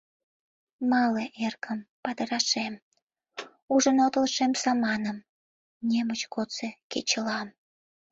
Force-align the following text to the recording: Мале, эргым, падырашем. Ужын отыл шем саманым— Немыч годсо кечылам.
Мале, 0.89 1.23
эргым, 1.45 1.79
падырашем. 2.03 2.73
Ужын 3.73 3.97
отыл 4.05 4.25
шем 4.35 4.51
саманым— 4.61 5.17
Немыч 5.89 6.21
годсо 6.33 6.69
кечылам. 6.91 7.47